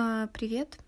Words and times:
А, 0.00 0.28
привет. 0.28 0.78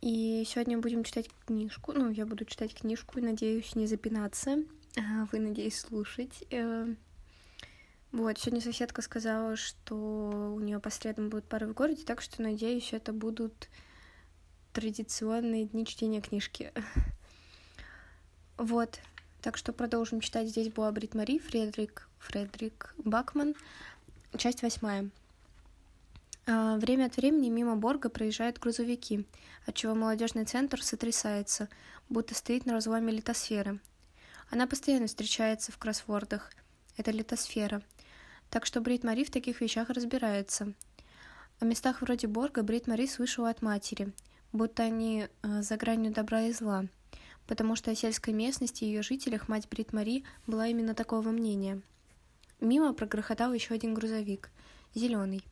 И 0.00 0.44
сегодня 0.46 0.78
будем 0.78 1.04
читать 1.04 1.28
книжку. 1.44 1.92
Ну, 1.92 2.08
я 2.08 2.24
буду 2.24 2.46
читать 2.46 2.74
книжку 2.74 3.18
и 3.18 3.22
надеюсь 3.22 3.74
не 3.74 3.86
запинаться. 3.86 4.64
А 4.96 5.28
вы, 5.30 5.40
надеюсь, 5.40 5.78
слушать. 5.78 6.42
Э, 6.50 6.86
вот, 8.12 8.38
сегодня 8.38 8.62
соседка 8.62 9.02
сказала, 9.02 9.56
что 9.56 10.54
у 10.56 10.58
нее 10.58 10.80
по 10.80 10.88
средам 10.88 11.28
будут 11.28 11.44
пары 11.44 11.66
в 11.66 11.74
городе, 11.74 12.02
так 12.02 12.22
что, 12.22 12.40
надеюсь, 12.40 12.94
это 12.94 13.12
будут 13.12 13.68
традиционные 14.72 15.66
дни 15.66 15.84
чтения 15.84 16.22
книжки. 16.22 16.72
Вот, 18.56 19.00
так 19.42 19.58
что 19.58 19.74
продолжим 19.74 20.20
читать. 20.20 20.48
Здесь 20.48 20.72
была 20.72 20.90
Брит 20.92 21.14
Мари, 21.14 21.38
Фредерик, 21.38 22.08
Фредерик 22.20 22.94
Бакман, 22.96 23.54
часть 24.38 24.62
восьмая. 24.62 25.10
А, 26.46 26.76
время 26.76 27.06
от 27.06 27.16
времени 27.16 27.48
мимо 27.48 27.76
Борга 27.76 28.10
проезжают 28.10 28.58
грузовики, 28.58 29.26
отчего 29.66 29.94
молодежный 29.94 30.44
центр 30.44 30.82
сотрясается, 30.82 31.68
будто 32.08 32.34
стоит 32.34 32.66
на 32.66 32.74
разломе 32.74 33.12
литосферы. 33.12 33.80
Она 34.50 34.66
постоянно 34.66 35.06
встречается 35.06 35.72
в 35.72 35.78
кроссвордах. 35.78 36.50
Это 36.96 37.10
литосфера. 37.10 37.82
Так 38.50 38.66
что 38.66 38.80
Брит 38.80 39.04
Мари 39.04 39.24
в 39.24 39.30
таких 39.30 39.60
вещах 39.62 39.88
разбирается. 39.88 40.74
О 41.60 41.64
местах 41.64 42.02
вроде 42.02 42.26
Борга 42.26 42.62
Брит 42.62 42.86
Мари 42.86 43.06
слышала 43.06 43.48
от 43.48 43.62
матери, 43.62 44.12
будто 44.52 44.82
они 44.82 45.28
э, 45.42 45.62
за 45.62 45.76
гранью 45.76 46.12
добра 46.12 46.42
и 46.42 46.52
зла, 46.52 46.84
потому 47.46 47.74
что 47.74 47.90
о 47.90 47.94
сельской 47.94 48.34
местности 48.34 48.84
и 48.84 48.88
ее 48.88 49.02
жителях 49.02 49.48
мать 49.48 49.68
Брит 49.70 49.92
Мари 49.92 50.24
была 50.46 50.66
именно 50.66 50.94
такого 50.94 51.30
мнения. 51.30 51.80
Мимо 52.60 52.92
прогрохотал 52.92 53.52
еще 53.54 53.74
один 53.74 53.94
грузовик, 53.94 54.50
зеленый. 54.94 55.42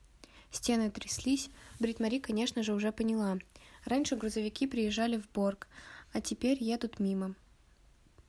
Стены 0.53 0.91
тряслись. 0.91 1.51
Брит 1.81 1.99
Мари, 1.99 2.19
конечно 2.19 2.63
же, 2.63 2.75
уже 2.75 2.93
поняла. 2.93 3.39
Раньше 3.85 4.17
грузовики 4.17 4.67
приезжали 4.67 5.17
в 5.19 5.29
Борг, 5.31 5.67
а 6.13 6.21
теперь 6.21 6.63
едут 6.63 7.01
мимо. 7.01 7.35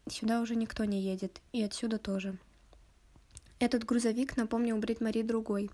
Сюда 0.10 0.42
уже 0.42 0.56
никто 0.56 0.86
не 0.86 1.02
едет, 1.02 1.42
и 1.52 1.62
отсюда 1.62 2.00
тоже. 2.00 2.38
Этот 3.60 3.84
грузовик 3.84 4.36
напомнил 4.36 4.78
Брит 4.78 5.00
Мари 5.00 5.22
другой, 5.22 5.70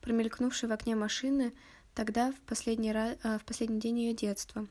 промелькнувший 0.00 0.68
в 0.68 0.72
окне 0.72 0.94
машины 0.94 1.52
тогда, 1.94 2.30
в 2.30 2.40
последний, 2.40 2.92
раз, 2.92 3.16
а, 3.22 3.38
в 3.38 3.44
последний 3.44 3.80
день 3.80 4.00
ее 4.00 4.14
детства. 4.14 4.66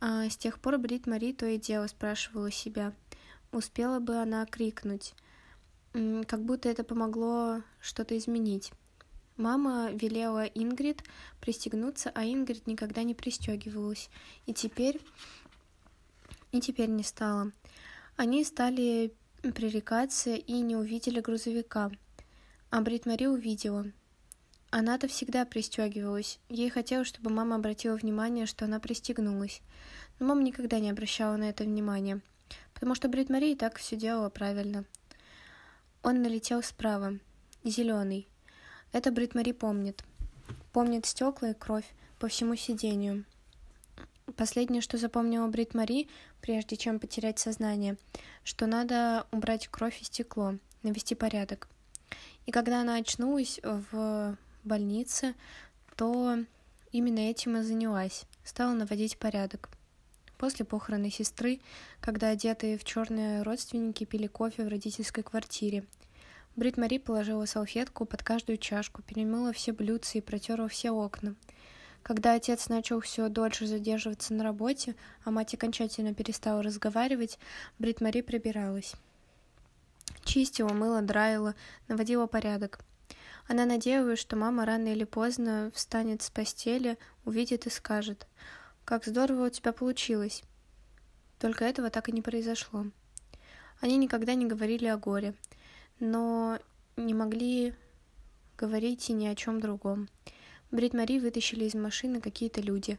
А 0.00 0.28
с 0.28 0.36
тех 0.36 0.58
пор 0.60 0.78
Брит 0.78 1.06
Мари 1.06 1.32
то 1.32 1.46
и 1.46 1.58
дело 1.58 1.86
спрашивала 1.86 2.50
себя, 2.50 2.94
успела 3.52 4.00
бы 4.00 4.16
она 4.16 4.46
крикнуть, 4.46 5.14
как 5.92 6.44
будто 6.44 6.68
это 6.68 6.82
помогло 6.82 7.62
что-то 7.80 8.16
изменить. 8.16 8.72
Мама 9.40 9.90
велела 9.92 10.44
Ингрид 10.44 11.02
пристегнуться, 11.40 12.12
а 12.14 12.26
Ингрид 12.26 12.66
никогда 12.66 13.04
не 13.04 13.14
пристегивалась. 13.14 14.10
И 14.44 14.52
теперь... 14.52 15.00
И 16.52 16.60
теперь 16.60 16.90
не 16.90 17.02
стала. 17.02 17.50
Они 18.16 18.44
стали 18.44 19.14
пререкаться 19.40 20.34
и 20.34 20.52
не 20.60 20.76
увидели 20.76 21.20
грузовика. 21.20 21.90
А 22.68 22.82
Брит 22.82 23.06
увидела. 23.06 23.86
Она-то 24.68 25.08
всегда 25.08 25.46
пристегивалась. 25.46 26.38
Ей 26.50 26.68
хотелось, 26.68 27.08
чтобы 27.08 27.30
мама 27.30 27.56
обратила 27.56 27.96
внимание, 27.96 28.44
что 28.44 28.66
она 28.66 28.78
пристегнулась. 28.78 29.62
Но 30.18 30.26
мама 30.26 30.42
никогда 30.42 30.80
не 30.80 30.90
обращала 30.90 31.36
на 31.36 31.48
это 31.48 31.64
внимания, 31.64 32.20
потому 32.74 32.94
что 32.94 33.08
Брит 33.08 33.30
и 33.30 33.54
так 33.54 33.78
все 33.78 33.96
делала 33.96 34.28
правильно. 34.28 34.84
Он 36.02 36.20
налетел 36.20 36.62
справа. 36.62 37.18
Зеленый. 37.64 38.29
Это 38.92 39.12
Брит 39.12 39.34
Мари 39.34 39.52
помнит. 39.52 40.04
Помнит 40.72 41.06
стекла 41.06 41.50
и 41.50 41.54
кровь 41.54 41.84
по 42.18 42.28
всему 42.28 42.56
сидению. 42.56 43.24
Последнее, 44.36 44.82
что 44.82 44.98
запомнила 44.98 45.46
Брит 45.48 45.74
Мари, 45.74 46.08
прежде 46.40 46.76
чем 46.76 46.98
потерять 46.98 47.38
сознание, 47.38 47.96
что 48.44 48.66
надо 48.66 49.26
убрать 49.32 49.68
кровь 49.68 50.00
и 50.00 50.04
стекло, 50.04 50.54
навести 50.82 51.14
порядок. 51.14 51.68
И 52.46 52.52
когда 52.52 52.80
она 52.80 52.96
очнулась 52.96 53.60
в 53.62 54.36
больнице, 54.64 55.34
то 55.96 56.38
именно 56.90 57.20
этим 57.20 57.58
и 57.58 57.62
занялась, 57.62 58.24
стала 58.44 58.72
наводить 58.72 59.18
порядок. 59.18 59.68
После 60.38 60.64
похороны 60.64 61.10
сестры, 61.10 61.60
когда 62.00 62.30
одетые 62.30 62.78
в 62.78 62.84
черные 62.84 63.42
родственники 63.42 64.04
пили 64.04 64.26
кофе 64.26 64.64
в 64.64 64.68
родительской 64.68 65.22
квартире, 65.22 65.84
Брит 66.56 66.76
Мари 66.76 66.98
положила 66.98 67.46
салфетку 67.46 68.04
под 68.04 68.22
каждую 68.22 68.58
чашку, 68.58 69.02
перемыла 69.02 69.52
все 69.52 69.72
блюдца 69.72 70.18
и 70.18 70.20
протерла 70.20 70.68
все 70.68 70.90
окна. 70.90 71.36
Когда 72.02 72.34
отец 72.34 72.68
начал 72.68 73.00
все 73.00 73.28
дольше 73.28 73.66
задерживаться 73.66 74.34
на 74.34 74.42
работе, 74.42 74.96
а 75.24 75.30
мать 75.30 75.54
окончательно 75.54 76.12
перестала 76.12 76.62
разговаривать, 76.62 77.38
Брит 77.78 78.00
Мари 78.00 78.22
прибиралась. 78.22 78.94
Чистила, 80.24 80.72
мыла, 80.72 81.02
драила, 81.02 81.54
наводила 81.88 82.26
порядок. 82.26 82.80
Она 83.46 83.64
надеялась, 83.64 84.18
что 84.18 84.36
мама 84.36 84.64
рано 84.64 84.88
или 84.88 85.04
поздно 85.04 85.70
встанет 85.74 86.22
с 86.22 86.30
постели, 86.30 86.98
увидит 87.24 87.66
и 87.66 87.70
скажет, 87.70 88.26
«Как 88.84 89.04
здорово 89.04 89.46
у 89.46 89.50
тебя 89.50 89.72
получилось!» 89.72 90.42
Только 91.38 91.64
этого 91.64 91.90
так 91.90 92.08
и 92.08 92.12
не 92.12 92.22
произошло. 92.22 92.86
Они 93.80 93.96
никогда 93.96 94.34
не 94.34 94.46
говорили 94.46 94.86
о 94.86 94.98
горе— 94.98 95.34
но 96.00 96.58
не 96.96 97.14
могли 97.14 97.74
говорить 98.58 99.08
и 99.10 99.12
ни 99.12 99.26
о 99.26 99.34
чем 99.34 99.60
другом. 99.60 100.08
Брит 100.70 100.94
Мари 100.94 101.18
вытащили 101.18 101.64
из 101.64 101.74
машины 101.74 102.20
какие-то 102.20 102.60
люди. 102.60 102.98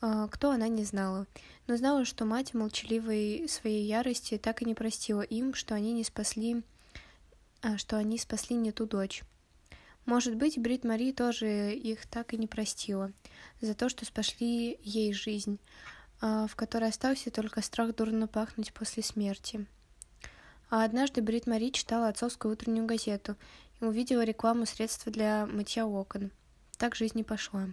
А, 0.00 0.28
кто 0.28 0.50
она 0.50 0.68
не 0.68 0.84
знала, 0.84 1.26
но 1.66 1.76
знала, 1.76 2.04
что 2.04 2.24
мать 2.24 2.54
молчаливой 2.54 3.46
своей 3.48 3.86
ярости 3.86 4.38
так 4.38 4.62
и 4.62 4.64
не 4.64 4.74
простила 4.74 5.22
им, 5.22 5.54
что 5.54 5.74
они 5.74 5.92
не 5.92 6.04
спасли, 6.04 6.62
а, 7.60 7.78
что 7.78 7.96
они 7.96 8.18
спасли 8.18 8.56
не 8.56 8.72
ту 8.72 8.86
дочь. 8.86 9.22
Может 10.04 10.34
быть, 10.34 10.58
Брит 10.58 10.82
Мари 10.84 11.12
тоже 11.12 11.74
их 11.74 12.06
так 12.06 12.34
и 12.34 12.36
не 12.36 12.48
простила 12.48 13.12
за 13.60 13.74
то, 13.74 13.88
что 13.88 14.04
спасли 14.04 14.80
ей 14.82 15.12
жизнь, 15.12 15.60
а, 16.20 16.48
в 16.48 16.56
которой 16.56 16.88
остался 16.88 17.30
только 17.30 17.62
страх 17.62 17.94
дурно 17.94 18.26
пахнуть 18.26 18.72
после 18.72 19.02
смерти. 19.02 19.66
А 20.72 20.84
однажды 20.84 21.20
Брит 21.20 21.46
Мари 21.46 21.68
читала 21.68 22.08
отцовскую 22.08 22.54
утреннюю 22.54 22.86
газету 22.86 23.36
и 23.82 23.84
увидела 23.84 24.22
рекламу 24.22 24.64
средства 24.64 25.12
для 25.12 25.44
мытья 25.44 25.86
окон. 25.86 26.30
Так 26.78 26.94
жизнь 26.94 27.20
и 27.20 27.22
пошла. 27.22 27.68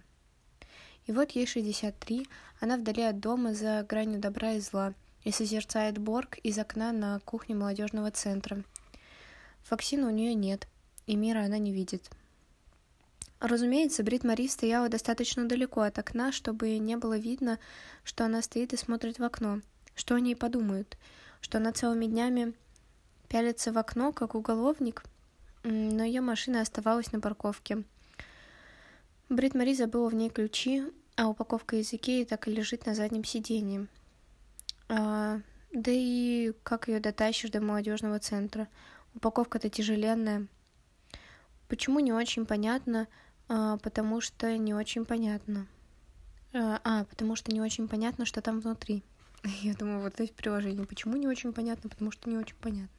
И 1.05 1.13
вот 1.13 1.31
ей 1.31 1.47
63, 1.47 2.27
она 2.59 2.75
вдали 2.75 3.03
от 3.03 3.21
дома 3.21 3.53
за 3.53 3.85
гранью 3.87 4.19
добра 4.19 4.51
и 4.51 4.59
зла 4.59 4.93
и 5.23 5.31
созерцает 5.31 5.97
Борг 5.97 6.39
из 6.39 6.59
окна 6.59 6.91
на 6.91 7.21
кухне 7.21 7.55
молодежного 7.55 8.11
центра. 8.11 8.65
Вакцины 9.69 10.05
у 10.05 10.09
нее 10.11 10.33
нет, 10.33 10.67
и 11.07 11.15
мира 11.15 11.45
она 11.45 11.57
не 11.57 11.71
видит. 11.71 12.09
Разумеется, 13.39 14.03
Брит 14.03 14.25
Мари 14.25 14.49
стояла 14.49 14.89
достаточно 14.89 15.47
далеко 15.47 15.83
от 15.83 15.97
окна, 15.97 16.33
чтобы 16.33 16.77
не 16.79 16.97
было 16.97 17.17
видно, 17.17 17.59
что 18.03 18.25
она 18.25 18.41
стоит 18.41 18.73
и 18.73 18.77
смотрит 18.77 19.19
в 19.19 19.23
окно, 19.23 19.61
что 19.95 20.15
о 20.15 20.19
ней 20.19 20.35
подумают, 20.35 20.97
что 21.39 21.59
она 21.59 21.71
целыми 21.71 22.05
днями 22.05 22.53
пялится 23.29 23.71
в 23.71 23.77
окно, 23.77 24.11
как 24.11 24.35
уголовник, 24.35 25.03
но 25.63 26.03
ее 26.03 26.21
машина 26.21 26.61
оставалась 26.61 27.11
на 27.11 27.21
парковке. 27.21 27.83
Брит 29.29 29.53
Мари 29.53 29.73
забыла 29.73 30.09
в 30.09 30.15
ней 30.15 30.29
ключи, 30.29 30.83
а 31.15 31.27
упаковка 31.27 31.75
из 31.75 31.93
Икеи 31.93 32.23
так 32.23 32.47
и 32.47 32.51
лежит 32.51 32.85
на 32.85 32.95
заднем 32.95 33.23
сиденье. 33.23 33.87
А, 34.87 35.39
да 35.71 35.91
и 35.93 36.53
как 36.63 36.87
ее 36.87 36.99
дотащишь 36.99 37.51
до 37.51 37.61
молодежного 37.61 38.19
центра? 38.19 38.67
Упаковка-то 39.13 39.69
тяжеленная. 39.69 40.47
Почему 41.67 41.99
не 41.99 42.11
очень 42.11 42.47
понятно? 42.47 43.07
А, 43.47 43.77
потому 43.77 44.21
что 44.21 44.57
не 44.57 44.73
очень 44.73 45.05
понятно. 45.05 45.67
А, 46.53 46.81
а, 46.83 47.03
потому 47.05 47.35
что 47.35 47.51
не 47.51 47.61
очень 47.61 47.87
понятно, 47.87 48.25
что 48.25 48.41
там 48.41 48.59
внутри. 48.59 49.03
Я 49.61 49.75
думаю, 49.75 50.01
вот 50.01 50.15
здесь 50.15 50.31
приложение. 50.31 50.87
Почему 50.87 51.15
не 51.17 51.27
очень 51.27 51.53
понятно? 51.53 51.89
Потому 51.89 52.11
что 52.11 52.29
не 52.29 52.37
очень 52.37 52.55
понятно. 52.55 52.98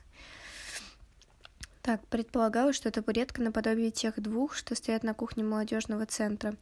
Так, 1.90 2.06
предполагалось, 2.06 2.76
что 2.76 2.92
табуретка 2.92 3.42
наподобие 3.42 3.90
тех 3.90 4.22
двух, 4.22 4.54
что 4.54 4.76
стоят 4.76 5.02
на 5.02 5.12
кухне 5.12 5.42
молодежного 5.42 6.06
центра. 6.06 6.54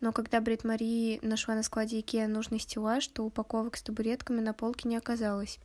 Но 0.00 0.12
когда 0.12 0.40
Брит 0.40 0.62
Мари 0.62 1.18
нашла 1.20 1.56
на 1.56 1.64
складе 1.64 1.98
Икеа 1.98 2.28
нужный 2.28 2.60
стеллаж, 2.60 3.04
то 3.08 3.24
упаковок 3.24 3.76
с 3.76 3.82
табуретками 3.82 4.38
на 4.38 4.54
полке 4.54 4.88
не 4.88 4.96
оказалось. 4.96 5.58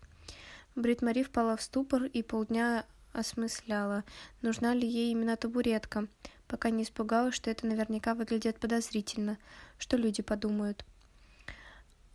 Брит 0.75 1.03
Мари 1.03 1.21
впала 1.21 1.55
в 1.57 1.61
ступор 1.61 2.05
и 2.05 2.23
полдня 2.23 2.85
осмысляла, 3.11 4.03
нужна 4.41 4.73
ли 4.73 4.87
ей 4.87 5.11
именно 5.11 5.37
табуретка, 5.37 6.07
пока 6.47 6.71
не 6.71 6.81
испугалась, 6.81 7.35
что 7.35 7.51
это 7.51 7.67
наверняка 7.67 8.15
выглядит 8.15 8.59
подозрительно, 8.59 9.37
что 9.77 9.95
люди 9.95 10.23
подумают. 10.23 10.83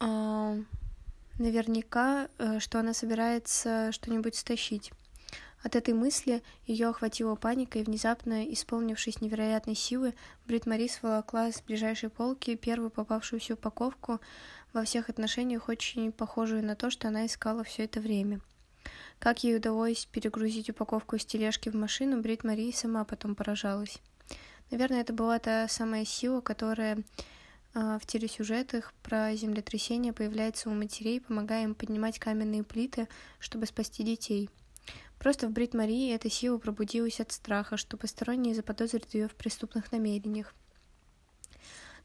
А, 0.01 0.56
наверняка, 1.39 2.27
э, 2.39 2.59
что 2.59 2.81
она 2.81 2.93
собирается 2.93 3.93
что-нибудь 3.93 4.35
стащить. 4.35 4.91
От 5.62 5.75
этой 5.75 5.93
мысли 5.93 6.43
ее 6.66 6.88
охватила 6.88 7.34
паника, 7.34 7.78
и 7.78 7.82
внезапно, 7.82 8.44
исполнившись 8.52 9.20
невероятной 9.20 9.75
силы, 9.75 10.14
Брит 10.46 10.66
Мари 10.66 10.87
сволокла 10.87 11.50
с 11.50 11.60
ближайшей 11.60 12.10
полки 12.10 12.55
первую 12.55 12.90
попавшуюся 12.90 13.55
упаковку, 13.55 14.20
во 14.72 14.84
всех 14.84 15.08
отношениях 15.08 15.69
очень 15.69 16.12
похожую 16.12 16.64
на 16.64 16.76
то, 16.76 16.90
что 16.90 17.08
она 17.08 17.26
искала 17.26 17.64
все 17.64 17.84
это 17.84 18.00
время. 18.00 18.40
Как 19.19 19.43
ей 19.43 19.56
удалось 19.56 20.06
перегрузить 20.06 20.70
упаковку 20.70 21.16
из 21.16 21.25
тележки 21.25 21.69
в 21.70 21.75
машину, 21.75 22.20
Брит 22.20 22.44
Мари 22.44 22.70
сама 22.70 23.05
потом 23.05 23.34
поражалась. 23.34 23.99
Наверное, 24.70 25.00
это 25.00 25.12
была 25.12 25.38
та 25.38 25.66
самая 25.66 26.05
сила, 26.05 26.40
которая 26.40 26.99
э, 27.75 27.99
в 28.00 28.06
телесюжетах 28.06 28.93
про 29.02 29.34
землетрясение 29.34 30.12
появляется 30.12 30.69
у 30.69 30.75
матерей, 30.75 31.20
помогая 31.20 31.64
им 31.64 31.75
поднимать 31.75 32.19
каменные 32.20 32.62
плиты, 32.62 33.08
чтобы 33.40 33.66
спасти 33.66 34.05
детей. 34.05 34.50
Просто 35.19 35.49
в 35.49 35.50
Брит 35.50 35.75
Марии 35.75 36.15
эта 36.15 36.31
сила 36.31 36.59
пробудилась 36.59 37.20
от 37.20 37.32
страха, 37.32 37.76
что 37.76 37.97
посторонние 37.97 38.55
заподозрят 38.55 39.12
ее 39.15 39.29
в 39.29 39.35
преступных 39.35 39.91
намерениях. 39.91 40.55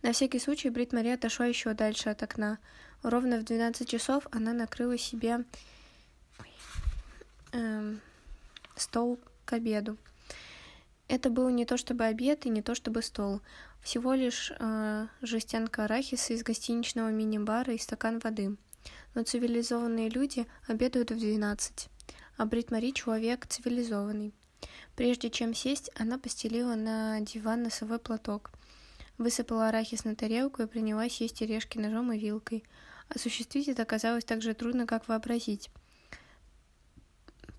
На 0.01 0.11
всякий 0.11 0.39
случай 0.39 0.69
Брит 0.69 0.93
Мария 0.93 1.13
отошла 1.13 1.45
еще 1.45 1.73
дальше 1.73 2.09
от 2.09 2.23
окна. 2.23 2.57
Ровно 3.03 3.37
в 3.37 3.43
12 3.43 3.87
часов 3.87 4.27
она 4.31 4.51
накрыла 4.51 4.97
себе 4.97 5.45
эм, 7.51 8.01
стол 8.75 9.19
к 9.45 9.53
обеду. 9.53 9.97
Это 11.07 11.29
был 11.29 11.49
не 11.49 11.65
то 11.65 11.77
чтобы 11.77 12.05
обед 12.05 12.45
и 12.45 12.49
не 12.49 12.61
то 12.61 12.75
чтобы 12.75 13.01
стол. 13.01 13.41
Всего 13.81 14.13
лишь 14.13 14.51
э, 14.57 15.07
жестянка 15.21 15.85
арахиса 15.85 16.33
из 16.33 16.43
гостиничного 16.43 17.09
мини-бара 17.09 17.73
и 17.73 17.77
стакан 17.77 18.19
воды. 18.19 18.57
Но 19.13 19.23
цивилизованные 19.23 20.09
люди 20.09 20.47
обедают 20.67 21.11
в 21.11 21.19
12 21.19 21.89
а 22.37 22.45
Брит 22.45 22.71
Мари 22.71 22.91
человек 22.91 23.45
цивилизованный. 23.47 24.33
Прежде 24.95 25.29
чем 25.29 25.53
сесть, 25.53 25.89
она 25.95 26.17
постелила 26.17 26.75
на 26.75 27.19
диван 27.21 27.63
носовой 27.63 27.99
платок, 27.99 28.51
высыпала 29.17 29.69
арахис 29.69 30.03
на 30.03 30.15
тарелку 30.15 30.63
и 30.63 30.67
принялась 30.67 31.19
есть 31.21 31.41
орешки 31.41 31.77
ножом 31.77 32.11
и 32.11 32.19
вилкой. 32.19 32.63
Осуществить 33.09 33.67
это 33.67 33.83
оказалось 33.83 34.23
так 34.23 34.41
же 34.41 34.53
трудно, 34.53 34.85
как 34.85 35.07
вообразить. 35.07 35.69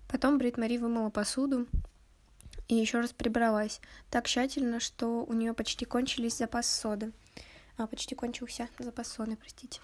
Потом 0.07 0.37
Брит 0.37 0.57
Мари 0.57 0.77
вымыла 0.77 1.09
посуду 1.09 1.67
и 2.67 2.75
еще 2.75 2.99
раз 2.99 3.11
прибралась, 3.13 3.81
так 4.09 4.27
тщательно, 4.27 4.79
что 4.79 5.23
у 5.23 5.33
нее 5.33 5.53
почти 5.53 5.85
кончились 5.85 6.37
запасы 6.37 6.79
соды. 6.79 7.11
А, 7.77 7.87
почти 7.87 8.15
кончился 8.15 8.69
запас 8.79 9.11
соды, 9.11 9.35
простите. 9.35 9.81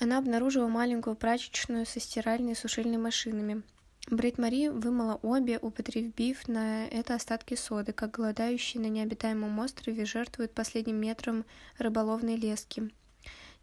Она 0.00 0.18
обнаружила 0.18 0.68
маленькую 0.68 1.16
прачечную 1.16 1.86
со 1.86 2.00
стиральной 2.00 2.52
и 2.52 2.56
сушильной 2.56 2.98
машинами. 2.98 3.62
Брит 4.10 4.36
Мари 4.36 4.68
вымыла 4.68 5.18
обе, 5.22 5.58
употребив 5.58 6.46
на 6.46 6.86
это 6.88 7.14
остатки 7.14 7.54
соды, 7.54 7.92
как 7.92 8.10
голодающие 8.10 8.82
на 8.82 8.88
необитаемом 8.88 9.58
острове 9.60 10.04
жертвуют 10.04 10.52
последним 10.52 10.96
метром 10.96 11.46
рыболовной 11.78 12.36
лески. 12.36 12.90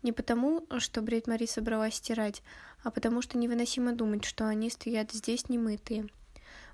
Не 0.02 0.12
потому, 0.12 0.66
что 0.80 1.04
Брит 1.04 1.28
Мари 1.28 1.46
собралась 1.46 1.96
стирать, 1.96 2.42
а 2.84 2.90
потому 2.90 3.22
что 3.22 3.38
невыносимо 3.38 3.94
думать, 3.94 4.26
что 4.26 4.48
они 4.48 4.72
стоят 4.72 5.12
здесь 5.12 5.48
немытые. 5.48 6.08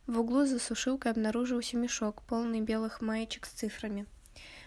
В 0.06 0.22
углу 0.22 0.46
за 0.46 0.60
сушилкой 0.60 1.12
обнаружился 1.12 1.76
мешок, 1.76 2.22
полный 2.22 2.62
белых 2.62 3.02
маечек 3.02 3.46
с 3.46 3.50
цифрами. 3.50 4.06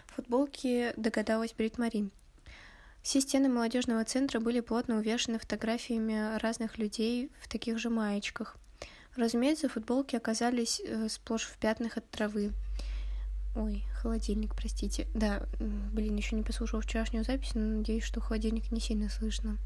Футболки 0.05 0.93
догадалась 0.95 1.53
Брит 1.53 1.79
Мари. 1.79 2.11
Все 3.01 3.19
стены 3.19 3.49
молодежного 3.49 4.05
центра 4.05 4.39
были 4.39 4.59
плотно 4.59 4.97
увешаны 4.97 5.39
фотографиями 5.39 6.37
разных 6.37 6.77
людей 6.77 7.31
в 7.41 7.47
таких 7.47 7.79
же 7.79 7.89
маечках. 7.89 8.57
Разумеется, 9.15 9.67
футболки 9.67 10.15
оказались 10.15 10.81
э, 10.85 11.09
сплошь 11.09 11.43
в 11.43 11.57
пятнах 11.57 11.97
от 11.97 12.09
травы. 12.09 12.53
Ой, 13.55 13.83
холодильник, 13.95 14.55
простите. 14.55 15.07
Да, 15.13 15.43
блин, 15.59 16.15
еще 16.15 16.35
не 16.35 16.43
послушала 16.43 16.81
вчерашнюю 16.81 17.25
запись, 17.25 17.53
но 17.53 17.61
надеюсь, 17.61 18.03
что 18.03 18.21
холодильник 18.21 18.71
не 18.71 18.79
сильно 18.79 19.09
слышно. 19.09 19.57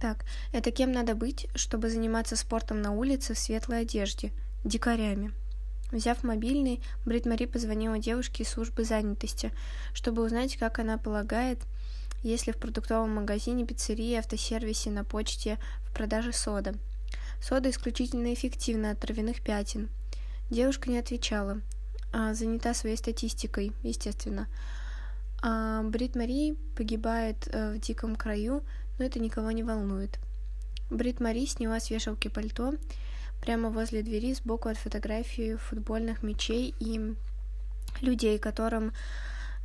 Так, 0.00 0.24
это 0.52 0.70
кем 0.70 0.90
надо 0.90 1.14
быть, 1.14 1.48
чтобы 1.54 1.90
заниматься 1.90 2.36
спортом 2.36 2.80
на 2.80 2.92
улице 2.92 3.34
в 3.34 3.38
светлой 3.38 3.82
одежде? 3.82 4.32
Дикарями. 4.64 5.32
Взяв 5.92 6.24
мобильный, 6.24 6.82
Брит 7.04 7.26
Мари 7.26 7.44
позвонила 7.44 7.98
девушке 7.98 8.44
из 8.44 8.48
службы 8.48 8.84
занятости, 8.84 9.52
чтобы 9.92 10.24
узнать, 10.24 10.56
как 10.56 10.78
она 10.78 10.96
полагает, 10.96 11.58
если 12.22 12.52
в 12.52 12.56
продуктовом 12.56 13.10
магазине, 13.14 13.66
пиццерии, 13.66 14.14
автосервисе, 14.14 14.90
на 14.90 15.04
почте 15.04 15.58
в 15.86 15.92
продаже 15.92 16.32
сода. 16.32 16.74
Сода 17.42 17.68
исключительно 17.68 18.32
эффективна 18.32 18.92
от 18.92 19.00
травяных 19.00 19.42
пятен. 19.42 19.90
Девушка 20.48 20.88
не 20.88 20.98
отвечала, 20.98 21.60
а 22.10 22.32
занята 22.32 22.72
своей 22.72 22.96
статистикой, 22.96 23.72
естественно. 23.82 24.48
А 25.42 25.82
Брит 25.82 26.16
Мари 26.16 26.56
погибает 26.74 27.48
э, 27.52 27.74
в 27.74 27.80
диком 27.80 28.16
краю, 28.16 28.62
но 28.98 29.04
это 29.04 29.18
никого 29.18 29.50
не 29.50 29.62
волнует. 29.62 30.18
Брит 30.88 31.20
Мари 31.20 31.44
сняла 31.44 31.80
с 31.80 31.90
вешалки 31.90 32.28
пальто 32.28 32.74
прямо 33.42 33.70
возле 33.70 34.02
двери 34.02 34.32
сбоку 34.34 34.68
от 34.68 34.78
фотографии 34.78 35.56
футбольных 35.56 36.22
мячей 36.22 36.74
и 36.78 37.14
людей, 38.00 38.38
которым 38.38 38.92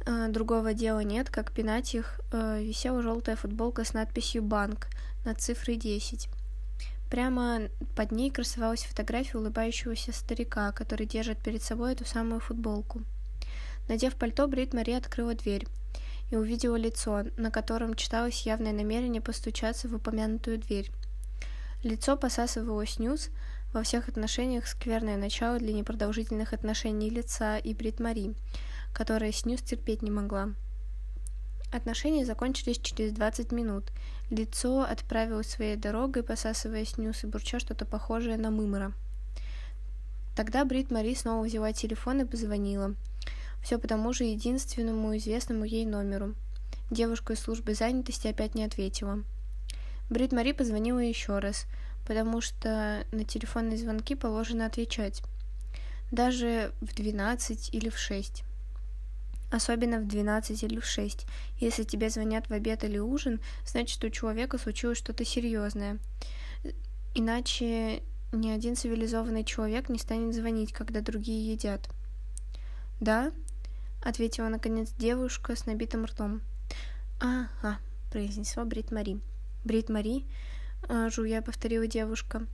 э, 0.05 0.27
другого 0.29 0.73
дела 0.73 1.01
нет, 1.03 1.29
как 1.29 1.51
пинать 1.51 1.93
их, 1.93 2.19
э, 2.31 2.61
висела 2.63 3.01
желтая 3.03 3.35
футболка 3.35 3.85
с 3.85 3.93
надписью 3.93 4.41
«Банк» 4.41 4.87
над 5.23 5.39
цифрой 5.39 5.75
10. 5.75 6.27
Прямо 7.11 7.69
под 7.95 8.11
ней 8.11 8.31
красовалась 8.31 8.83
фотография 8.83 9.37
улыбающегося 9.37 10.11
старика, 10.11 10.71
который 10.71 11.05
держит 11.05 11.37
перед 11.37 11.61
собой 11.61 11.93
эту 11.93 12.03
самую 12.03 12.41
футболку. 12.41 13.03
Надев 13.87 14.15
пальто, 14.15 14.47
Брит 14.47 14.73
Мари 14.73 14.91
открыла 14.91 15.35
дверь 15.35 15.67
и 16.31 16.35
увидела 16.35 16.75
лицо, 16.75 17.25
на 17.37 17.51
котором 17.51 17.93
читалось 17.93 18.41
явное 18.41 18.73
намерение 18.73 19.21
постучаться 19.21 19.87
в 19.87 19.93
упомянутую 19.93 20.57
дверь. 20.57 20.91
Лицо 21.83 22.17
посасывало 22.17 22.85
снюс, 22.85 23.29
во 23.73 23.83
всех 23.83 24.07
отношениях 24.07 24.67
скверное 24.67 25.17
начало 25.17 25.59
для 25.59 25.73
непродолжительных 25.73 26.53
отношений 26.53 27.09
лица 27.09 27.57
и 27.57 27.73
Брит 27.73 27.99
Мари, 27.99 28.33
которая 28.93 29.31
снюс 29.31 29.61
терпеть 29.61 30.01
не 30.01 30.11
могла. 30.11 30.53
Отношения 31.71 32.25
закончились 32.25 32.79
через 32.79 33.11
20 33.11 33.51
минут. 33.51 33.91
Лицо 34.29 34.81
отправилось 34.81 35.49
своей 35.49 35.75
дорогой, 35.75 36.23
посасывая 36.23 36.85
снюс 36.85 37.23
и 37.23 37.27
бурча 37.27 37.59
что-то 37.59 37.85
похожее 37.85 38.37
на 38.37 38.51
мымора. 38.51 38.93
Тогда 40.35 40.63
Брит 40.63 40.91
Мари 40.91 41.13
снова 41.13 41.43
взяла 41.45 41.73
телефон 41.73 42.21
и 42.21 42.25
позвонила. 42.25 42.95
Все 43.61 43.77
по 43.77 43.87
тому 43.87 44.13
же 44.13 44.23
единственному 44.23 45.17
известному 45.17 45.65
ей 45.65 45.85
номеру. 45.85 46.35
Девушка 46.89 47.33
из 47.33 47.39
службы 47.39 47.73
занятости 47.73 48.27
опять 48.27 48.55
не 48.55 48.63
ответила. 48.63 49.23
Брит 50.09 50.31
Мари 50.31 50.53
позвонила 50.53 50.99
еще 50.99 51.39
раз– 51.39 51.65
потому 52.07 52.39
что 52.39 53.05
на 53.11 53.25
телефонные 53.25 53.77
звонки 53.77 54.15
положено 54.15 54.65
отвечать. 54.65 55.21
Даже 56.09 56.71
в 56.79 56.95
12 56.95 57.73
или 57.73 57.89
в 57.89 57.97
6. 57.97 58.45
Особенно 59.51 59.99
в 59.99 60.07
12 60.07 60.63
или 60.63 60.79
в 60.79 60.85
6. 60.85 61.25
Если 61.59 61.83
тебе 61.83 62.09
звонят 62.09 62.49
в 62.49 62.53
обед 62.53 62.85
или 62.85 62.97
ужин, 62.97 63.41
значит 63.65 64.01
у 64.05 64.09
человека 64.09 64.57
случилось 64.57 64.97
что-то 64.97 65.25
серьезное. 65.25 65.99
Иначе 67.13 68.03
ни 68.31 68.51
один 68.51 68.77
цивилизованный 68.77 69.43
человек 69.43 69.89
не 69.89 69.99
станет 69.99 70.33
звонить, 70.33 70.71
когда 70.71 71.01
другие 71.01 71.51
едят. 71.51 71.89
«Да?»— 73.01 73.33
ответила 74.01 74.47
наконец 74.47 74.91
девушка 74.97 75.57
с 75.57 75.65
набитым 75.65 76.05
ртом. 76.05 76.41
«Ага»,— 77.19 77.79
произнесла 78.13 78.63
Брит 78.63 78.91
Мари. 78.91 79.19
«Брит 79.65 79.89
Мари?» 79.89 80.23
А, 80.87 81.09
жуя 81.09 81.41
повторила 81.41 81.87
девушка. 81.87 82.45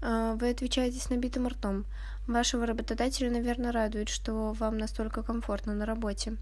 А, 0.00 0.34
вы 0.34 0.50
отвечаете 0.50 0.98
с 0.98 1.10
набитым 1.10 1.46
ртом. 1.48 1.84
Вашего 2.26 2.66
работодателя, 2.66 3.30
наверное, 3.30 3.72
радует, 3.72 4.08
что 4.08 4.52
вам 4.52 4.78
настолько 4.78 5.22
комфортно 5.22 5.74
на 5.74 5.86
работе. 5.86 6.36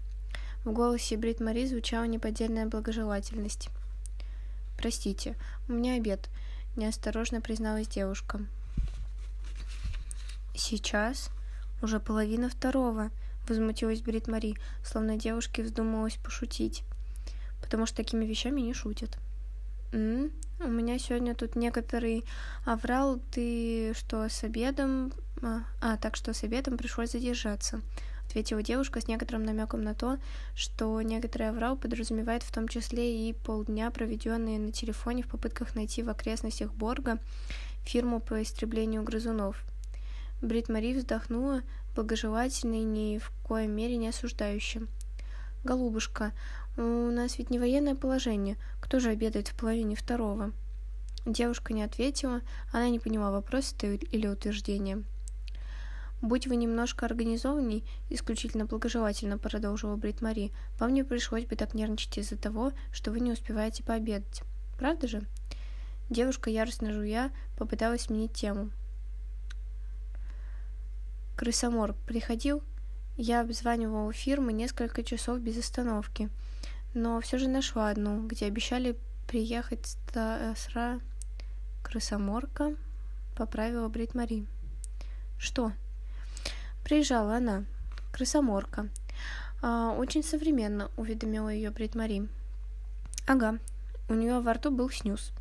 В 0.63 0.71
голосе 0.71 1.17
Брит 1.17 1.39
Мари 1.39 1.65
звучала 1.65 2.03
неподдельная 2.03 2.67
благожелательность. 2.67 3.69
«Простите, 4.77 5.35
у 5.67 5.73
меня 5.73 5.95
обед»,— 5.95 6.29
неосторожно 6.75 7.41
призналась 7.41 7.87
девушка. 7.87 8.41
«Сейчас? 10.55 11.31
Уже 11.81 11.99
половина 11.99 12.49
второго»,— 12.49 13.09
возмутилась 13.47 14.01
Брит 14.01 14.27
Мари, 14.27 14.55
словно 14.83 15.17
девушке 15.17 15.63
вздумалось 15.63 16.15
пошутить. 16.15 16.83
«Потому 17.61 17.85
что 17.87 17.97
такими 17.97 18.25
вещами 18.25 18.61
не 18.61 18.73
шутят». 18.73 19.17
«М? 19.91 20.31
У 20.59 20.67
меня 20.67 20.99
сегодня 20.99 21.35
тут 21.35 21.55
некоторый 21.55 22.23
аврал, 22.65 23.19
ты 23.31 23.93
что, 23.93 24.29
с 24.29 24.43
обедом? 24.43 25.11
А, 25.41 25.63
а, 25.81 25.97
так 25.97 26.15
что 26.15 26.33
с 26.33 26.43
обедом 26.43 26.77
пришлось 26.77 27.11
задержаться, 27.11 27.81
ответила 28.27 28.61
девушка 28.61 29.01
с 29.01 29.07
некоторым 29.07 29.43
намеком 29.43 29.81
на 29.81 29.95
то, 29.95 30.19
что 30.55 31.01
некоторый 31.01 31.49
аврал 31.49 31.75
подразумевает 31.75 32.43
в 32.43 32.51
том 32.53 32.67
числе 32.67 33.27
и 33.27 33.33
полдня, 33.33 33.89
проведенные 33.89 34.59
на 34.59 34.71
телефоне 34.71 35.23
в 35.23 35.27
попытках 35.27 35.75
найти 35.75 36.03
в 36.03 36.09
окрестностях 36.09 36.71
Борга 36.73 37.17
фирму 37.83 38.19
по 38.19 38.41
истреблению 38.41 39.03
грызунов. 39.03 39.63
Брит 40.41 40.69
Мари 40.69 40.93
вздохнула, 40.93 41.61
благожелательно 41.95 42.75
и 42.75 42.83
ни 42.83 43.17
в 43.17 43.31
коем 43.43 43.71
мере 43.71 43.97
не 43.97 44.09
осуждающе. 44.09 44.83
«Голубушка, 45.63 46.31
у 46.77 47.11
нас 47.11 47.37
ведь 47.37 47.49
не 47.49 47.59
военное 47.59 47.95
положение. 47.95 48.57
Кто 48.79 48.99
же 48.99 49.09
обедает 49.09 49.49
в 49.49 49.55
половине 49.55 49.95
второго?» 49.95 50.51
Девушка 51.25 51.73
не 51.73 51.83
ответила, 51.83 52.41
она 52.71 52.89
не 52.89 52.99
поняла, 52.99 53.31
вопрос 53.31 53.73
это 53.73 53.87
или 53.87 54.27
утверждение. 54.27 55.03
«Будь 56.21 56.47
вы 56.47 56.55
немножко 56.55 57.05
организованней, 57.05 57.83
исключительно 58.09 58.65
благожелательно»,— 58.65 59.37
продолжила 59.39 59.95
Брит 59.95 60.21
Мари, 60.21 60.51
«вам 60.79 60.93
не 60.93 61.03
пришлось 61.03 61.45
бы 61.45 61.55
так 61.55 61.73
нервничать 61.73 62.19
из-за 62.19 62.37
того, 62.37 62.73
что 62.91 63.11
вы 63.11 63.19
не 63.19 63.31
успеваете 63.31 63.83
пообедать. 63.83 64.43
Правда 64.77 65.07
же?» 65.07 65.23
Девушка, 66.09 66.49
яростно 66.49 66.91
жуя, 66.93 67.31
попыталась 67.57 68.03
сменить 68.03 68.33
тему. 68.33 68.69
«Крысомор 71.35 71.95
приходил?» 72.05 72.61
Я 73.17 73.41
обзванивала 73.41 74.11
фирмы 74.13 74.53
несколько 74.53 75.03
часов 75.03 75.39
без 75.39 75.57
остановки, 75.57 76.29
но 76.93 77.19
все 77.21 77.37
же 77.37 77.47
нашла 77.47 77.89
одну, 77.89 78.27
где 78.27 78.45
обещали 78.45 78.97
приехать 79.27 79.97
сра... 80.55 80.99
Крысоморка, 81.83 82.75
поправила 83.35 83.87
Брит 83.89 84.13
Мари. 84.13 84.45
«Что?» 85.37 85.73
Приезжала 86.83 87.37
она, 87.37 87.65
крысоморка. 88.11 88.89
А, 89.61 89.93
очень 89.97 90.23
современно, 90.23 90.89
уведомила 90.97 91.49
ее 91.49 91.69
Брит 91.69 91.95
Мари. 91.95 92.27
Ага, 93.27 93.59
у 94.09 94.13
нее 94.13 94.39
во 94.39 94.53
рту 94.53 94.71
был 94.71 94.89
снюс, 94.89 95.31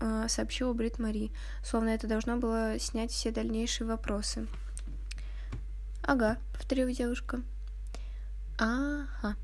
а, 0.00 0.28
сообщила 0.28 0.72
Брит 0.72 0.98
Мари, 0.98 1.32
словно 1.64 1.88
это 1.88 2.06
должно 2.06 2.36
было 2.36 2.78
снять 2.78 3.10
все 3.10 3.30
дальнейшие 3.30 3.86
вопросы. 3.86 4.46
Ага, 6.02 6.36
повторила 6.52 6.92
девушка. 6.92 7.40
Ага. 8.58 9.36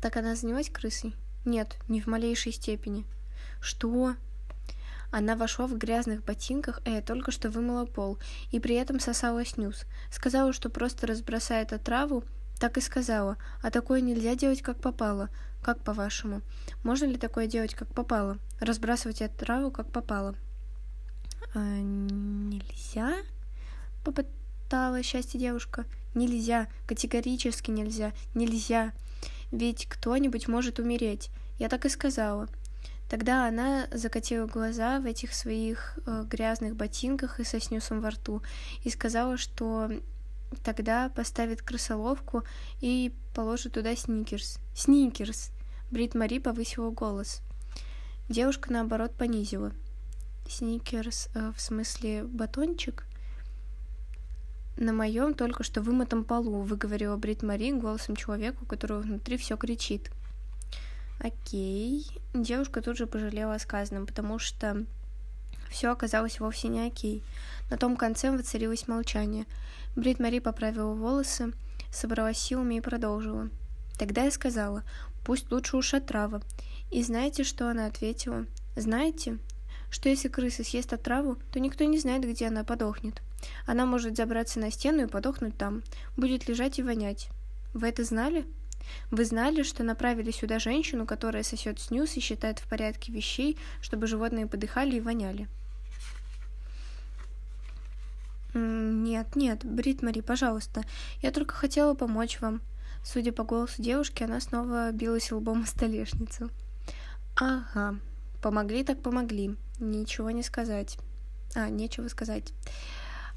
Так 0.00 0.16
она 0.16 0.36
занялась 0.36 0.70
крысой? 0.70 1.14
Нет, 1.44 1.76
не 1.88 2.00
в 2.00 2.06
малейшей 2.06 2.52
степени. 2.52 3.04
Что? 3.60 4.14
Она 5.10 5.36
вошла 5.36 5.66
в 5.66 5.76
грязных 5.76 6.24
ботинках, 6.24 6.80
а 6.84 6.90
я 6.90 7.00
только 7.00 7.30
что 7.30 7.50
вымыла 7.50 7.86
пол, 7.86 8.18
и 8.50 8.60
при 8.60 8.74
этом 8.74 9.00
сосала 9.00 9.44
снюс. 9.44 9.84
Сказала, 10.10 10.52
что 10.52 10.68
просто 10.68 11.06
разбросает 11.06 11.72
отраву, 11.72 12.24
так 12.58 12.76
и 12.76 12.82
сказала. 12.82 13.36
А 13.62 13.70
такое 13.70 14.00
нельзя 14.00 14.34
делать, 14.34 14.62
как 14.62 14.80
попало. 14.80 15.30
Как 15.62 15.82
по-вашему? 15.82 16.42
Можно 16.82 17.06
ли 17.06 17.16
такое 17.16 17.46
делать, 17.46 17.74
как 17.74 17.88
попало? 17.88 18.38
Разбрасывать 18.60 19.22
отраву, 19.22 19.70
как 19.70 19.90
попало? 19.90 20.34
А, 21.54 21.58
нельзя? 21.58 23.16
Попытала 24.04 25.02
счастье 25.02 25.40
девушка. 25.40 25.86
Нельзя, 26.14 26.68
категорически 26.86 27.70
нельзя, 27.70 28.12
нельзя. 28.34 28.92
Ведь 29.50 29.86
кто-нибудь 29.86 30.48
может 30.48 30.78
умереть. 30.78 31.30
Я 31.58 31.68
так 31.68 31.84
и 31.84 31.88
сказала. 31.88 32.48
Тогда 33.08 33.48
она 33.48 33.88
закатила 33.90 34.46
глаза 34.46 35.00
в 35.00 35.06
этих 35.06 35.32
своих 35.32 35.98
э, 36.06 36.24
грязных 36.28 36.76
ботинках 36.76 37.40
и 37.40 37.44
со 37.44 37.58
снюсом 37.58 38.02
во 38.02 38.10
рту 38.10 38.42
и 38.84 38.90
сказала, 38.90 39.38
что 39.38 39.90
тогда 40.62 41.08
поставит 41.08 41.62
крысоловку 41.62 42.42
и 42.80 43.14
положит 43.34 43.72
туда 43.72 43.96
сникерс. 43.96 44.58
Сникерс! 44.74 45.50
Брит 45.90 46.14
Мари 46.14 46.38
повысила 46.38 46.90
голос. 46.90 47.40
Девушка, 48.28 48.70
наоборот, 48.70 49.14
понизила. 49.14 49.72
Сникерс 50.46 51.28
э, 51.34 51.52
в 51.56 51.60
смысле 51.62 52.24
батончик? 52.24 53.07
На 54.80 54.92
моем 54.92 55.34
только 55.34 55.64
что 55.64 55.82
вымытом 55.82 56.22
полу, 56.22 56.62
выговорила 56.62 57.16
Брит 57.16 57.42
Мари 57.42 57.72
голосом 57.72 58.14
человека, 58.14 58.58
у 58.62 58.64
которого 58.64 59.00
внутри 59.00 59.36
все 59.36 59.56
кричит. 59.56 60.12
Окей. 61.18 62.06
Девушка 62.32 62.80
тут 62.80 62.96
же 62.96 63.08
пожалела 63.08 63.54
о 63.56 63.58
сказанном, 63.58 64.06
потому 64.06 64.38
что 64.38 64.86
все 65.68 65.90
оказалось 65.90 66.38
вовсе 66.38 66.68
не 66.68 66.86
окей. 66.86 67.24
На 67.70 67.76
том 67.76 67.96
конце 67.96 68.30
воцарилось 68.30 68.86
молчание. 68.86 69.46
Брит 69.96 70.20
Мари 70.20 70.38
поправила 70.38 70.94
волосы, 70.94 71.52
собралась 71.90 72.38
силами 72.38 72.76
и 72.76 72.80
продолжила. 72.80 73.48
Тогда 73.98 74.26
я 74.26 74.30
сказала, 74.30 74.84
пусть 75.24 75.50
лучше 75.50 75.76
уж 75.76 75.92
отрава. 75.92 76.40
И 76.92 77.02
знаете, 77.02 77.42
что 77.42 77.68
она 77.68 77.86
ответила? 77.86 78.46
Знаете, 78.76 79.38
что 79.90 80.08
если 80.08 80.28
крыса 80.28 80.64
съест 80.64 80.92
отраву, 80.92 81.36
то 81.52 81.60
никто 81.60 81.84
не 81.84 81.98
знает, 81.98 82.28
где 82.28 82.46
она 82.46 82.64
подохнет. 82.64 83.22
Она 83.66 83.86
может 83.86 84.16
забраться 84.16 84.60
на 84.60 84.70
стену 84.70 85.04
и 85.04 85.08
подохнуть 85.08 85.56
там, 85.56 85.82
будет 86.16 86.48
лежать 86.48 86.78
и 86.78 86.82
вонять. 86.82 87.28
Вы 87.74 87.88
это 87.88 88.04
знали? 88.04 88.46
Вы 89.10 89.24
знали, 89.24 89.62
что 89.62 89.84
направили 89.84 90.30
сюда 90.30 90.58
женщину, 90.58 91.06
которая 91.06 91.42
сосет 91.42 91.78
снюс 91.78 92.16
и 92.16 92.20
считает 92.20 92.58
в 92.58 92.68
порядке 92.68 93.12
вещей, 93.12 93.58
чтобы 93.80 94.06
животные 94.06 94.46
подыхали 94.46 94.96
и 94.96 95.00
воняли? 95.00 95.48
Нет, 98.54 99.36
нет, 99.36 99.64
Брит 99.64 100.02
Мари, 100.02 100.20
пожалуйста. 100.20 100.82
Я 101.22 101.30
только 101.30 101.54
хотела 101.54 101.94
помочь 101.94 102.40
вам. 102.40 102.62
Судя 103.04 103.32
по 103.32 103.44
голосу 103.44 103.80
девушки, 103.80 104.22
она 104.22 104.40
снова 104.40 104.90
билась 104.90 105.30
лбом 105.30 105.62
о 105.62 105.66
столешницу. 105.66 106.50
Ага, 107.36 107.96
помогли 108.42 108.84
так 108.84 109.00
помогли. 109.00 109.56
Ничего 109.78 110.30
не 110.30 110.42
сказать. 110.42 110.98
А, 111.54 111.68
нечего 111.68 112.08
сказать. 112.08 112.52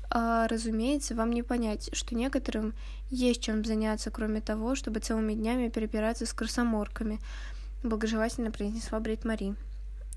А, 0.09 0.47
разумеется, 0.47 1.15
вам 1.15 1.31
не 1.31 1.43
понять, 1.43 1.89
что 1.93 2.15
некоторым 2.15 2.73
есть 3.09 3.41
чем 3.41 3.63
заняться, 3.63 4.11
кроме 4.11 4.41
того, 4.41 4.75
чтобы 4.75 4.99
целыми 4.99 5.33
днями 5.33 5.69
перепираться 5.69 6.25
с 6.25 6.33
красоморками, 6.33 7.19
благожелательно 7.83 8.51
произнесла 8.51 8.99
Брит 8.99 9.23
Мари. 9.23 9.55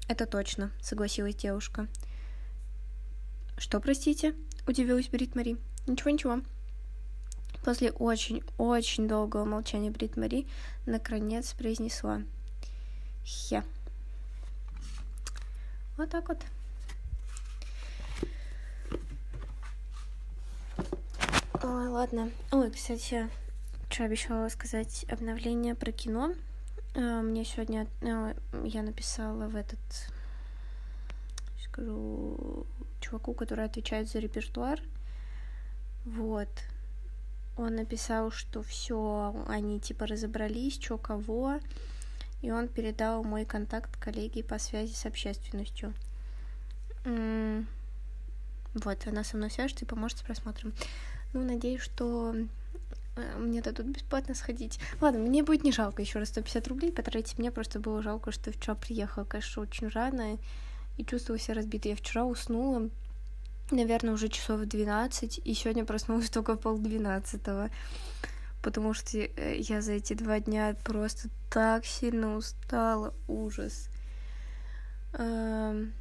Это 0.09 0.27
точно, 0.27 0.73
согласилась 0.81 1.37
девушка. 1.37 1.87
Что, 3.57 3.81
простите? 3.81 4.35
удивилась 4.67 5.09
Брит 5.09 5.37
Мари. 5.37 5.57
Ничего, 5.87 6.11
ничего. 6.11 6.41
После 7.65 7.93
очень-очень 7.93 9.09
долгого 9.09 9.45
молчания 9.45 9.91
Брит 9.91 10.17
Мари 10.17 10.47
наконец 10.87 11.53
произнесла. 11.55 12.23
Хе. 13.25 13.63
Вот 15.97 16.11
так 16.11 16.29
вот. 16.29 16.39
Ой, 21.63 21.89
ладно. 21.89 22.31
Ой, 22.51 22.71
кстати, 22.71 23.29
что 23.89 24.05
обещала 24.05 24.49
сказать 24.49 25.07
обновление 25.09 25.75
про 25.75 25.93
кино. 25.93 26.35
Э, 26.95 27.21
мне 27.21 27.45
сегодня 27.45 27.87
э, 28.01 28.35
я 28.65 28.83
написала 28.83 29.49
в 29.49 29.57
этот 29.57 29.79
скажу 31.63 32.67
чуваку, 33.01 33.35
который 33.35 33.65
отвечает 33.65 34.09
за 34.09 34.19
репертуар. 34.19 34.81
Вот. 36.05 36.49
Он 37.57 37.77
написал, 37.77 38.31
что 38.31 38.63
все, 38.63 39.45
они 39.47 39.79
типа 39.79 40.07
разобрались, 40.07 40.81
что 40.81 40.99
кого, 40.99 41.61
и 42.45 42.51
он 42.51 42.69
передал 42.69 43.25
мой 43.25 43.47
контакт 43.47 43.97
коллеге 43.97 44.45
по 44.45 44.59
связи 44.59 44.93
с 44.93 45.07
общественностью. 45.07 45.95
Вот, 48.75 49.07
она 49.07 49.25
со 49.25 49.39
мной 49.39 49.51
свяжется 49.51 49.87
и 49.87 49.89
поможет 49.89 50.19
с 50.19 50.23
просмотром. 50.23 50.75
Ну, 51.33 51.43
надеюсь, 51.43 51.81
что 51.81 52.35
э, 53.17 53.39
мне 53.39 53.63
дадут 53.63 53.87
бесплатно 53.87 54.35
сходить. 54.35 54.79
Ладно, 55.01 55.21
мне 55.21 55.43
будет 55.43 55.65
не 55.65 55.73
жалко 55.73 56.03
еще 56.03 56.19
раз 56.19 56.29
150 56.29 56.69
рублей 56.69 56.93
потратить. 56.93 57.39
Мне 57.39 57.51
просто 57.51 57.81
было 57.81 58.03
жалко, 58.03 58.31
что 58.31 58.53
вчера 58.53 58.75
приехала, 58.75 59.25
конечно, 59.25 59.63
очень 59.63 59.89
рано 59.89 60.37
и 60.99 61.05
чувствовала 61.05 61.41
себя 61.41 61.55
разбитой. 61.55 61.93
Я 61.93 61.97
вчера 61.97 62.27
уснула, 62.27 62.91
наверное, 63.71 64.13
уже 64.13 64.29
часов 64.29 64.61
в 64.61 64.67
12, 64.67 65.41
и 65.43 65.55
сегодня 65.55 65.87
проснулась 65.87 66.29
только 66.31 66.57
пол 66.57 66.77
двенадцатого. 66.77 67.71
Потому 68.65 68.95
что 68.95 69.19
э, 69.19 69.59
я 69.59 69.83
за 69.83 69.93
эти 69.93 70.15
два 70.15 70.41
дня 70.41 70.75
просто 70.85 71.29
так 71.51 71.85
сильно 71.85 72.35
устала. 72.35 73.13
Ужас. 73.29 73.91
Эм... 75.13 75.93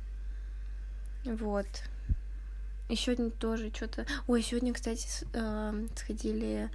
Вот. 1.25 1.67
И 2.87 2.95
сегодня 2.95 3.31
тоже 3.31 3.69
что-то... 3.73 4.05
Ой, 4.27 4.41
сегодня, 4.41 4.73
кстати, 4.73 5.05
э, 5.33 5.87
сходили 5.97 6.69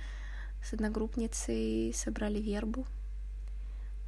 с 0.62 0.75
одногруппницей, 0.75 1.95
собрали 1.95 2.38
вербу. 2.38 2.87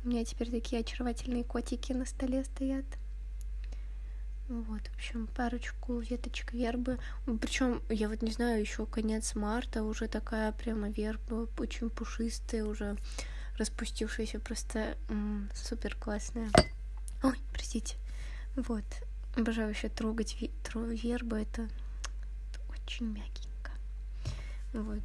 У 0.05 0.09
меня 0.09 0.23
теперь 0.27 0.51
такие 0.51 0.81
очаровательные 0.81 1.45
котики 1.45 1.95
на 1.95 2.05
столе 2.05 2.45
стоят. 2.45 2.85
Вот, 4.51 4.81
в 4.89 4.95
общем, 4.97 5.29
парочку 5.29 6.01
веточек 6.01 6.53
вербы. 6.53 6.99
Причем, 7.41 7.81
я 7.89 8.09
вот 8.09 8.21
не 8.21 8.33
знаю, 8.33 8.61
еще 8.61 8.85
конец 8.85 9.37
марта, 9.37 9.85
уже 9.85 10.09
такая 10.09 10.51
прямо 10.51 10.91
верба, 10.91 11.47
очень 11.57 11.89
пушистая, 11.89 12.65
уже 12.65 12.97
распустившаяся, 13.59 14.41
просто 14.41 14.97
супер 15.55 15.95
классная. 15.95 16.51
Ой, 17.23 17.37
простите. 17.53 17.95
Вот. 18.57 18.83
Обожаю 19.37 19.69
вообще 19.69 19.89
трогать 19.89 20.37
тро- 20.65 20.97
вербы, 20.97 21.43
это, 21.43 21.63
это 21.63 22.61
очень 22.73 23.07
мягенько. 23.07 23.71
Вот. 24.73 25.03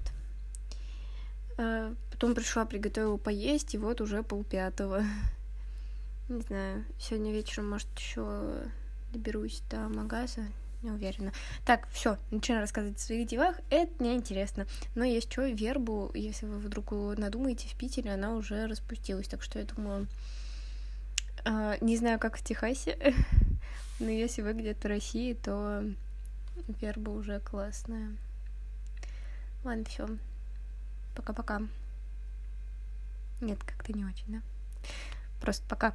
А, 1.60 1.94
потом 2.10 2.34
пришла, 2.34 2.66
приготовила 2.66 3.18
поесть, 3.18 3.76
и 3.76 3.78
вот 3.78 4.02
уже 4.02 4.24
полпятого. 4.24 5.04
Не 6.30 6.42
знаю, 6.42 6.84
сегодня 6.98 7.32
вечером, 7.32 7.70
может, 7.70 7.88
еще 8.00 8.64
доберусь 9.16 9.62
до 9.70 9.88
магаза, 9.88 10.42
не 10.82 10.92
уверена. 10.92 11.32
Так, 11.66 11.88
все, 11.90 12.18
начинаю 12.32 12.62
рассказывать 12.62 12.98
о 12.98 13.02
своих 13.02 13.28
делах. 13.28 13.56
Это 13.70 13.92
неинтересно. 14.04 14.68
Но 14.94 15.04
есть 15.04 15.32
что, 15.32 15.48
вербу, 15.48 16.12
если 16.14 16.46
вы 16.46 16.60
вдруг 16.60 16.92
надумаете, 16.92 17.68
в 17.68 17.76
Питере 17.76 18.14
она 18.14 18.34
уже 18.34 18.68
распустилась. 18.68 19.28
Так 19.28 19.42
что 19.42 19.60
я 19.60 19.66
думаю, 19.66 20.08
э, 21.46 21.78
не 21.82 21.98
знаю, 21.98 22.20
как 22.20 22.38
в 22.38 22.44
Техасе, 22.44 23.16
но 24.00 24.10
если 24.10 24.42
вы 24.42 24.54
где-то 24.54 24.88
в 24.88 24.92
России, 24.92 25.34
то 25.34 25.84
верба 26.82 27.12
уже 27.12 27.40
классная. 27.40 28.16
Ладно, 29.64 29.86
все. 29.86 30.08
Пока-пока. 31.16 31.62
Нет, 33.42 33.64
как-то 33.64 33.94
не 33.94 34.06
очень, 34.06 34.26
да? 34.28 34.42
Просто 35.42 35.66
пока. 35.68 35.94